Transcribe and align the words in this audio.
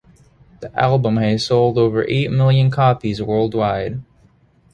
The 0.61 0.73
album 0.73 1.17
has 1.17 1.45
sold 1.45 1.77
over 1.77 2.03
eight 2.09 2.31
million 2.31 2.71
copies, 2.71 3.21
worldwide. 3.21 4.01